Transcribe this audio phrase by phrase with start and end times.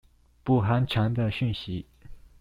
[0.43, 1.85] 不寒蟬的訊息